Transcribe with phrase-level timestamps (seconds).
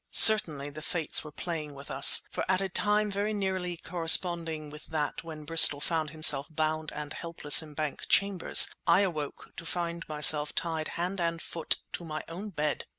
[0.09, 4.87] Certainly the Fates were playing with us, for at a time very nearly corresponding with
[4.87, 10.03] that when Bristol found himself bound and helpless in Bank Chambers I awoke to find
[10.09, 12.85] myself tied hand and foot to my own bed!